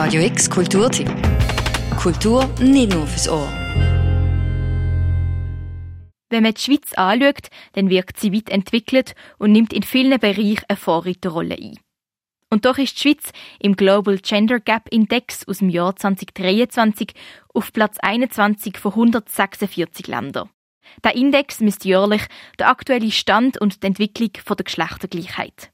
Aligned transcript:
Radio 0.00 0.22
X 0.22 0.48
Kulturtipp. 0.48 1.10
Kultur 2.00 2.48
nicht 2.60 2.92
nur 2.92 3.04
fürs 3.04 3.28
Ohr. 3.28 3.48
Wenn 6.30 6.44
man 6.44 6.54
die 6.54 6.60
Schweiz 6.60 6.92
anschaut, 6.92 7.48
dann 7.72 7.90
wirkt 7.90 8.20
sie 8.20 8.32
weit 8.32 8.48
entwickelt 8.48 9.16
und 9.38 9.50
nimmt 9.50 9.72
in 9.72 9.82
vielen 9.82 10.16
Bereichen 10.20 10.62
eine 10.68 10.76
Vorreiterrolle 10.76 11.56
ein. 11.56 11.80
Und 12.48 12.64
doch 12.64 12.78
ist 12.78 12.94
die 12.94 13.00
Schweiz 13.00 13.32
im 13.58 13.74
Global 13.74 14.18
Gender 14.18 14.60
Gap 14.60 14.86
Index 14.88 15.48
aus 15.48 15.58
dem 15.58 15.68
Jahr 15.68 15.96
2023 15.96 17.12
auf 17.52 17.72
Platz 17.72 17.98
21 17.98 18.78
von 18.78 18.92
146 18.92 20.06
Ländern. 20.06 20.48
Der 21.02 21.16
Index 21.16 21.58
misst 21.58 21.84
jährlich 21.84 22.22
den 22.60 22.68
aktuellen 22.68 23.10
Stand 23.10 23.60
und 23.60 23.82
die 23.82 23.88
Entwicklung 23.88 24.30
der 24.48 24.64
Geschlechtergleichheit. 24.64 25.72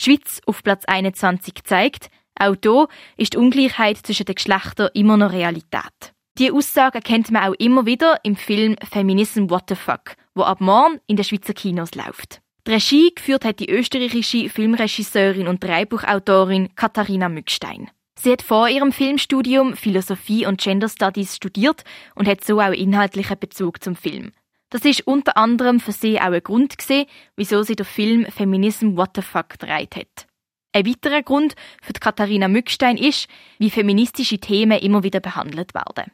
Die 0.00 0.06
Schweiz 0.06 0.40
auf 0.44 0.64
Platz 0.64 0.86
21 0.86 1.62
zeigt, 1.62 2.10
auch 2.38 2.54
hier 2.62 2.88
ist 3.16 3.34
die 3.34 3.38
Ungleichheit 3.38 3.98
zwischen 3.98 4.26
den 4.26 4.34
Geschlechtern 4.34 4.90
immer 4.94 5.16
noch 5.16 5.32
Realität. 5.32 6.14
Die 6.38 6.52
Aussage 6.52 6.96
erkennt 6.96 7.30
man 7.30 7.44
auch 7.44 7.54
immer 7.58 7.86
wieder 7.86 8.18
im 8.22 8.36
Film 8.36 8.76
Feminism 8.90 9.50
What 9.50 9.64
the 9.68 9.74
Fuck, 9.74 10.16
wo 10.34 10.42
ab 10.42 10.60
morgen 10.60 11.00
in 11.06 11.16
den 11.16 11.24
Schweizer 11.24 11.52
Kinos 11.52 11.94
läuft. 11.94 12.40
Die 12.66 12.72
Regie 12.72 13.12
geführt 13.14 13.44
hat 13.44 13.60
die 13.60 13.70
österreichische 13.70 14.48
Filmregisseurin 14.48 15.48
und 15.48 15.62
Drehbuchautorin 15.62 16.74
Katharina 16.76 17.28
Mückstein. 17.28 17.90
Sie 18.18 18.32
hat 18.32 18.42
vor 18.42 18.68
ihrem 18.68 18.92
Filmstudium 18.92 19.76
Philosophie 19.76 20.46
und 20.46 20.60
Gender 20.60 20.88
Studies 20.88 21.36
studiert 21.36 21.84
und 22.14 22.28
hat 22.28 22.44
so 22.44 22.60
auch 22.60 22.72
inhaltlichen 22.72 23.38
Bezug 23.38 23.82
zum 23.82 23.96
Film. 23.96 24.32
Das 24.68 24.84
ist 24.84 25.06
unter 25.06 25.36
anderem 25.36 25.80
für 25.80 25.92
sie 25.92 26.20
auch 26.20 26.32
ein 26.32 26.42
Grund 26.42 26.78
gewesen, 26.78 27.06
wieso 27.36 27.62
sie 27.62 27.76
den 27.76 27.86
Film 27.86 28.26
Feminism 28.26 28.96
What 28.96 29.10
the 29.16 29.22
Fuck 29.22 29.58
gedreht 29.58 29.96
hat. 29.96 30.26
Ein 30.72 30.86
weiterer 30.86 31.22
Grund 31.22 31.56
für 31.82 31.92
Katharina 31.92 32.46
Mückstein 32.46 32.96
ist, 32.96 33.28
wie 33.58 33.70
feministische 33.70 34.38
Themen 34.38 34.78
immer 34.78 35.02
wieder 35.02 35.18
behandelt 35.18 35.74
werden. 35.74 36.12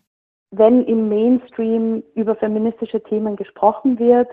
Wenn 0.51 0.85
im 0.87 1.09
Mainstream 1.11 2.03
über 2.15 2.37
feministische 2.37 3.03
Themen 3.03 3.37
gesprochen 3.37 3.99
wird, 3.99 4.29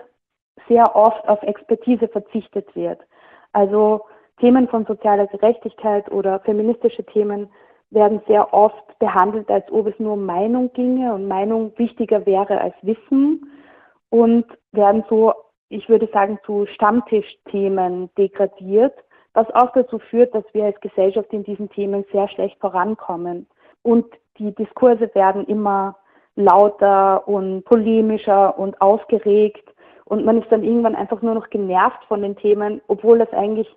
sehr 0.68 0.96
oft 0.96 1.28
auf 1.28 1.42
Expertise 1.42 2.08
verzichtet 2.08 2.74
wird. 2.74 3.00
Also 3.52 4.06
Themen 4.40 4.66
von 4.68 4.86
sozialer 4.86 5.26
Gerechtigkeit 5.26 6.10
oder 6.10 6.40
feministische 6.40 7.04
Themen 7.04 7.48
werden 7.90 8.22
sehr 8.26 8.52
oft 8.54 8.98
behandelt, 8.98 9.50
als 9.50 9.70
ob 9.70 9.88
es 9.88 9.98
nur 9.98 10.14
um 10.14 10.24
Meinung 10.24 10.72
ginge 10.72 11.12
und 11.12 11.28
Meinung 11.28 11.72
wichtiger 11.76 12.24
wäre 12.24 12.60
als 12.60 12.74
Wissen 12.82 13.52
und 14.08 14.46
werden 14.72 15.04
so, 15.10 15.34
ich 15.68 15.88
würde 15.88 16.08
sagen, 16.12 16.38
zu 16.46 16.66
Stammtischthemen 16.66 18.08
degradiert, 18.16 18.94
was 19.34 19.50
auch 19.54 19.72
dazu 19.72 19.98
führt, 19.98 20.34
dass 20.34 20.44
wir 20.52 20.64
als 20.64 20.80
Gesellschaft 20.80 21.32
in 21.32 21.44
diesen 21.44 21.68
Themen 21.70 22.04
sehr 22.12 22.28
schlecht 22.28 22.58
vorankommen. 22.60 23.46
Und 23.82 24.06
die 24.38 24.54
Diskurse 24.54 25.10
werden 25.14 25.44
immer 25.46 25.96
lauter 26.36 27.28
und 27.28 27.64
polemischer 27.64 28.58
und 28.58 28.80
aufgeregt 28.80 29.74
und 30.04 30.24
man 30.24 30.40
ist 30.40 30.50
dann 30.50 30.64
irgendwann 30.64 30.94
einfach 30.94 31.22
nur 31.22 31.34
noch 31.34 31.50
genervt 31.50 32.04
von 32.08 32.22
den 32.22 32.36
Themen, 32.36 32.80
obwohl 32.88 33.18
das 33.18 33.32
eigentlich 33.32 33.68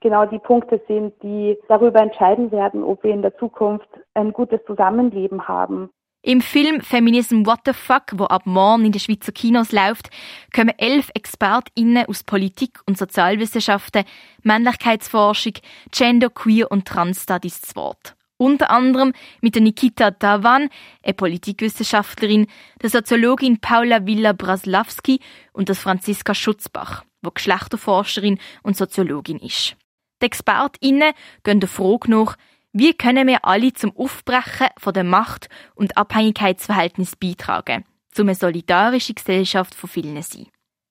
genau 0.00 0.26
die 0.26 0.38
Punkte 0.38 0.80
sind, 0.88 1.14
die 1.22 1.58
darüber 1.68 2.00
entscheiden 2.00 2.50
werden, 2.50 2.82
ob 2.82 3.02
wir 3.04 3.12
in 3.12 3.22
der 3.22 3.36
Zukunft 3.38 3.88
ein 4.14 4.32
gutes 4.32 4.64
Zusammenleben 4.66 5.46
haben. 5.46 5.90
Im 6.26 6.40
Film 6.40 6.80
Feminism 6.80 7.46
What 7.46 7.60
the 7.66 7.72
Fuck, 7.72 8.06
wo 8.14 8.24
ab 8.24 8.46
morgen 8.46 8.84
in 8.84 8.90
den 8.90 8.98
Schweizer 8.98 9.30
Kinos 9.30 9.70
läuft, 9.70 10.10
kommen 10.52 10.76
elf 10.76 11.08
ExpertInnen 11.14 12.06
aus 12.06 12.24
Politik 12.24 12.80
und 12.84 12.98
Sozialwissenschaften, 12.98 14.02
Männlichkeitsforschung, 14.42 15.52
Gender, 15.92 16.28
Queer 16.28 16.72
und 16.72 16.84
Trans-Studies 16.84 17.60
zu 17.60 17.76
Wort. 17.76 18.16
Unter 18.38 18.70
anderem 18.70 19.12
mit 19.40 19.54
der 19.54 19.62
Nikita 19.62 20.10
Davan, 20.10 20.68
eine 21.04 21.14
Politikwissenschaftlerin, 21.14 22.48
der 22.82 22.90
Soziologin 22.90 23.60
Paula 23.60 24.04
Villa-Braslawski 24.04 25.20
und 25.52 25.68
der 25.68 25.76
Franziska 25.76 26.34
Schutzbach, 26.34 27.04
die 27.24 27.30
Geschlechterforscherin 27.32 28.40
und 28.64 28.76
Soziologin 28.76 29.38
ist. 29.38 29.76
Die 30.20 30.26
ExpertInnen 30.26 31.12
gehen 31.44 31.60
der 31.60 31.68
Frage 31.68 32.10
nach, 32.10 32.36
wie 32.78 32.92
können 32.92 33.26
wir 33.26 33.42
alle 33.46 33.72
zum 33.72 33.96
Aufbrechen 33.96 34.68
von 34.76 34.92
der 34.92 35.02
Macht- 35.02 35.48
und 35.76 35.96
Abhängigkeitsverhältnis 35.96 37.16
beitragen, 37.16 37.86
zu 38.12 38.20
einer 38.20 38.34
solidarischen 38.34 39.14
Gesellschaft 39.14 39.74
von 39.74 39.88
vielen 39.88 40.20
sein. 40.20 40.48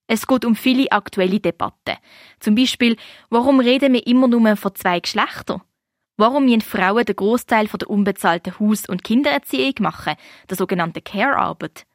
Es 0.07 0.25
geht 0.25 0.45
um 0.45 0.55
viele 0.55 0.91
aktuelle 0.91 1.39
Debatten. 1.39 1.97
Zum 2.39 2.55
Beispiel, 2.55 2.97
warum 3.29 3.59
reden 3.59 3.93
wir 3.93 4.07
immer 4.07 4.27
nur 4.27 4.55
von 4.55 4.73
zwei 4.73 4.99
Geschlechtern? 4.99 5.61
Warum 6.17 6.45
müssen 6.45 6.61
Frauen 6.61 7.05
den 7.05 7.15
Großteil 7.15 7.67
der 7.67 7.87
unbezahlten 7.87 8.59
Haus- 8.59 8.89
und 8.89 9.03
Kindererziehung 9.03 9.75
machen, 9.79 10.15
der 10.49 10.57
sogenannten 10.57 11.03
Care-Arbeit? 11.03 11.85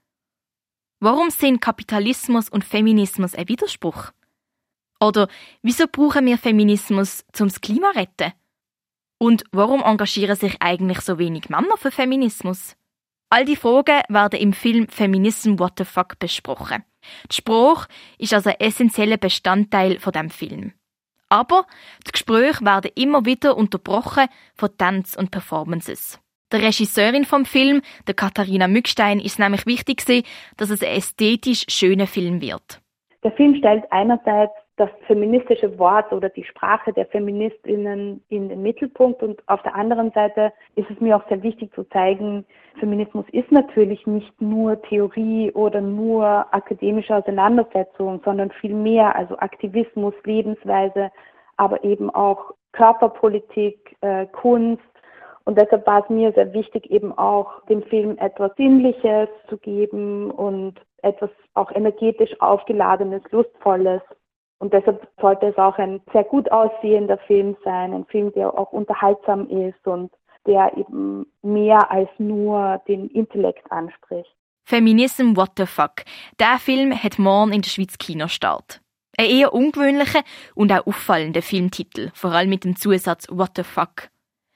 Warum 1.01 1.31
sind 1.31 1.61
Kapitalismus 1.61 2.49
und 2.49 2.65
Feminismus 2.65 3.35
ein 3.35 3.49
Widerspruch? 3.49 4.13
Oder 5.01 5.27
wieso 5.63 5.87
brauchen 5.91 6.27
wir 6.27 6.39
Feminismus 6.39 7.25
zum 7.33 7.49
Klima 7.49 7.91
retten? 7.91 8.35
Und 9.23 9.45
warum 9.53 9.83
engagieren 9.83 10.35
sich 10.35 10.57
eigentlich 10.61 11.03
so 11.03 11.19
wenig 11.19 11.51
Männer 11.51 11.77
für 11.77 11.91
Feminismus? 11.91 12.75
All 13.29 13.45
die 13.45 13.55
Fragen 13.55 14.01
werden 14.09 14.41
im 14.41 14.55
Film 14.55 14.89
Feminism 14.89 15.59
What 15.59 15.75
the 15.77 15.85
Fuck 15.85 16.19
besprochen. 16.19 16.85
Die 17.31 17.37
Sprache 17.37 17.87
ist 18.19 18.33
also 18.33 18.49
ein 18.49 18.57
essentieller 18.59 19.19
Bestandteil 19.19 19.99
von 19.99 20.15
dem 20.15 20.31
Film. 20.31 20.73
Aber 21.29 21.67
die 22.07 22.13
Gespräche 22.13 22.65
werden 22.65 22.91
immer 22.95 23.27
wieder 23.27 23.59
unterbrochen 23.59 24.27
von 24.55 24.71
Tanz 24.79 25.15
und 25.17 25.31
Performances. 25.31 26.19
Der 26.51 26.63
Regisseurin 26.63 27.27
vom 27.27 27.45
Film, 27.45 27.83
der 28.07 28.15
Katharina 28.15 28.69
Mückstein, 28.69 29.21
ist 29.21 29.39
nämlich 29.39 29.67
wichtig, 29.67 30.03
dass 30.57 30.71
es 30.71 30.83
ein 30.83 30.97
ästhetisch 30.97 31.67
schöner 31.69 32.07
Film 32.07 32.41
wird. 32.41 32.81
Der 33.23 33.33
Film 33.33 33.55
stellt 33.55 33.85
einerseits 33.93 34.55
das 34.81 34.89
feministische 35.07 35.79
Wort 35.79 36.11
oder 36.11 36.31
die 36.31 36.45
Sprache 36.45 36.91
der 36.95 37.05
Feministinnen 37.05 38.25
in 38.31 38.49
den 38.49 38.63
Mittelpunkt 38.63 39.23
und 39.23 39.47
auf 39.47 39.63
der 39.63 39.75
anderen 39.75 40.11
Seite 40.13 40.55
ist 40.75 40.91
es 40.91 40.99
mir 41.01 41.17
auch 41.17 41.29
sehr 41.29 41.43
wichtig 41.43 41.71
zu 41.75 41.85
zeigen, 41.91 42.47
Feminismus 42.79 43.27
ist 43.33 43.53
natürlich 43.53 44.07
nicht 44.07 44.41
nur 44.41 44.81
Theorie 44.81 45.53
oder 45.53 45.83
nur 45.83 46.25
akademische 46.55 47.15
Auseinandersetzung, 47.15 48.23
sondern 48.25 48.51
viel 48.53 48.73
mehr, 48.75 49.15
also 49.15 49.37
Aktivismus, 49.37 50.15
Lebensweise, 50.25 51.11
aber 51.59 51.85
eben 51.85 52.09
auch 52.09 52.53
Körperpolitik, 52.73 53.99
äh, 54.01 54.25
Kunst. 54.29 54.83
Und 55.45 55.59
deshalb 55.61 55.87
war 55.87 56.05
es 56.05 56.09
mir 56.09 56.33
sehr 56.33 56.55
wichtig, 56.55 56.91
eben 56.91 57.17
auch 57.19 57.63
dem 57.67 57.83
Film 57.83 58.17
etwas 58.17 58.53
Sinnliches 58.57 59.29
zu 59.51 59.59
geben 59.59 60.31
und 60.31 60.81
etwas 61.03 61.31
auch 61.53 61.71
energetisch 61.73 62.41
aufgeladenes, 62.41 63.23
lustvolles. 63.31 64.01
Und 64.61 64.75
deshalb 64.75 65.09
sollte 65.21 65.47
es 65.47 65.57
auch 65.57 65.79
ein 65.79 66.01
sehr 66.13 66.25
gut 66.25 66.53
aussehender 66.53 67.19
Film 67.27 67.57
sein, 67.65 67.95
ein 67.95 68.05
Film, 68.05 68.33
der 68.35 68.57
auch 68.57 68.73
unterhaltsam 68.73 69.49
ist 69.49 69.87
und 69.87 70.13
der 70.47 70.77
eben 70.77 71.27
mehr 71.43 71.91
als 71.91 72.11
nur 72.19 72.81
den 72.87 73.09
Intellekt 73.09 73.71
anspricht. 73.73 74.31
Feminism 74.65 75.35
What 75.35 75.53
the 75.57 75.67
Fuck. 75.67 76.05
Der 76.39 76.59
Film 76.59 76.93
hat 76.93 77.19
morgen 77.19 77.53
in 77.53 77.63
der 77.63 77.71
Schweiz 77.71 77.97
Kinostart. 77.99 78.81
Ein 79.19 79.31
eher 79.31 79.55
ungewöhnlicher 79.55 80.21
und 80.55 80.73
auch 80.73 80.87
auffallender 80.87 81.43
Filmtitel, 81.43 82.11
vor 82.15 82.33
allem 82.33 82.51
mit 82.51 82.65
dem 82.65 82.77
Zusatz 82.77 83.27
What 83.31 83.53
the 83.57 83.65
Fuck. 83.65 84.09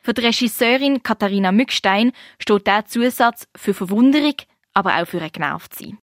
Für 0.03 0.13
die 0.13 0.27
Regisseurin 0.27 1.03
Katharina 1.03 1.51
Mückstein 1.51 2.13
steht 2.39 2.67
der 2.67 2.85
Zusatz 2.85 3.49
für 3.57 3.73
Verwunderung, 3.73 4.35
aber 4.75 4.91
auch 5.01 5.07
für 5.07 5.21
ein 5.21 5.33
Genervtsein. 5.33 5.99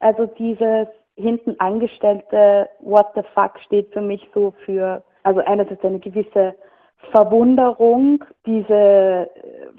Also 0.00 0.26
dieses 0.26 0.88
hinten 1.16 1.58
angestellte 1.58 2.68
What 2.80 3.08
the 3.14 3.22
fuck 3.34 3.58
steht 3.64 3.92
für 3.92 4.00
mich 4.00 4.28
so 4.34 4.54
für, 4.64 5.02
also 5.22 5.40
einerseits 5.40 5.84
eine 5.84 6.00
gewisse 6.00 6.54
Verwunderung, 7.10 8.24
diese 8.46 9.30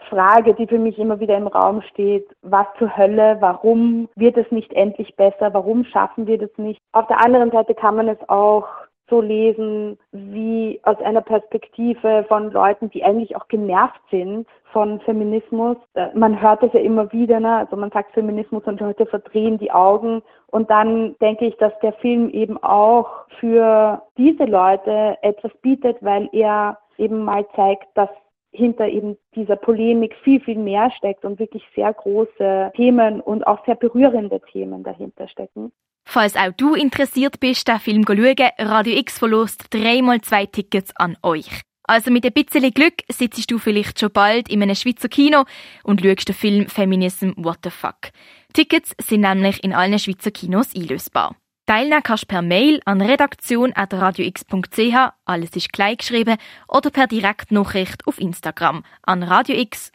Frage, 0.10 0.54
die 0.54 0.68
für 0.68 0.78
mich 0.78 1.00
immer 1.00 1.20
wieder 1.20 1.38
im 1.38 1.48
Raum 1.48 1.82
steht, 1.82 2.28
was 2.42 2.68
zur 2.78 2.96
Hölle, 2.96 3.38
warum 3.40 4.08
wird 4.16 4.38
es 4.38 4.50
nicht 4.52 4.72
endlich 4.74 5.16
besser, 5.16 5.54
warum 5.54 5.86
schaffen 5.86 6.28
wir 6.28 6.38
das 6.38 6.52
nicht. 6.58 6.80
Auf 6.92 7.08
der 7.08 7.24
anderen 7.24 7.52
Seite 7.52 7.74
kann 7.74 7.96
man 7.96 8.08
es 8.10 8.30
auch 8.30 8.68
so 9.10 9.22
lesen 9.22 9.98
wie 10.12 10.80
aus 10.84 10.98
einer 11.00 11.22
Perspektive 11.22 12.26
von 12.28 12.52
Leuten, 12.52 12.90
die 12.90 13.04
eigentlich 13.04 13.36
auch 13.36 13.48
genervt 13.48 14.02
sind 14.10 14.48
von 14.72 15.00
Feminismus. 15.02 15.78
Äh, 15.94 16.08
man 16.16 16.42
hört 16.42 16.64
es 16.64 16.74
ja 16.74 16.80
immer 16.80 17.12
wieder, 17.12 17.40
ne? 17.40 17.58
also 17.58 17.76
man 17.76 17.92
sagt 17.92 18.14
Feminismus 18.14 18.64
und 18.66 18.80
Leute 18.80 19.06
verdrehen 19.06 19.58
die 19.58 19.72
Augen. 19.72 20.22
Und 20.48 20.70
dann 20.70 21.16
denke 21.20 21.46
ich, 21.46 21.56
dass 21.58 21.74
der 21.82 21.94
Film 21.94 22.30
eben 22.30 22.62
auch 22.64 23.10
für 23.40 24.02
diese 24.18 24.46
Leute 24.46 25.18
etwas 25.22 25.52
bietet, 25.62 25.98
weil 26.02 26.30
er 26.32 26.80
eben 26.98 27.24
mal 27.24 27.46
zeigt, 27.56 27.88
dass 27.96 28.10
hinter 28.52 28.88
eben 28.88 29.18
dieser 29.36 29.58
Polemik 29.58 30.16
viel, 30.24 30.40
viel 30.40 30.58
mehr 30.58 30.90
steckt 30.92 31.26
und 31.26 31.40
wirklich 31.40 31.64
sehr 31.76 31.94
große 31.94 32.72
Themen 32.76 33.20
und 33.20 33.46
auch 33.46 33.64
sehr 33.66 33.76
berührende 33.76 34.40
Themen 34.52 34.84
dahinter 34.84 35.28
stecken. 35.28 35.72
Falls 36.06 36.36
auch 36.36 36.54
du 36.56 36.76
interessiert 36.76 37.40
bist, 37.40 37.68
den 37.68 37.80
Film 37.80 38.06
zu 38.06 38.16
schauen, 38.16 38.50
Radio 38.60 38.96
X 38.98 39.18
verlost 39.18 39.66
dreimal 39.72 40.22
zwei 40.22 40.46
Tickets 40.46 40.96
an 40.96 41.18
euch. 41.24 41.66
Also 41.88 42.10
mit 42.12 42.26
ein 42.26 42.34
bisschen 42.34 42.72
Glück 42.72 43.04
sitzt 43.12 43.52
du 43.52 43.60
vielleicht 43.60 44.00
schon 44.00 44.12
bald 44.12 44.50
in 44.50 44.64
einem 44.64 44.76
Schweizer 44.76 45.10
Kino 45.10 45.46
und 45.84 46.02
schaust 46.02 46.28
den 46.28 46.36
Film 46.36 46.68
Feminism 46.68 47.32
What 47.36 47.60
the 47.64 47.70
Fuck. 47.70 48.10
Tickets 48.54 48.96
sind 49.02 49.22
nämlich 49.22 49.64
in 49.64 49.74
allen 49.74 50.00
Schweizer 50.00 50.32
Kinos 50.32 50.76
einlösbar. 50.76 51.36
Teilnehmen 51.68 52.04
kannst 52.04 52.24
du 52.24 52.28
per 52.28 52.42
Mail 52.44 52.80
an 52.86 53.02
redaktion.radiox.ch, 53.02 55.14
alles 55.26 55.50
ist 55.56 55.74
gleich 55.74 55.98
geschrieben, 55.98 56.38
oder 56.68 56.92
per 56.92 57.08
Direktnachricht 57.08 58.06
auf 58.08 58.20
Instagram 58.20 58.84
an 59.02 59.24
radiox 59.24 59.92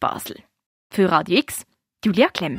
basel 0.00 0.38
Für 0.90 1.12
Radio 1.12 1.38
X, 1.38 1.66
Julia 2.04 2.28
Klemm. 2.28 2.58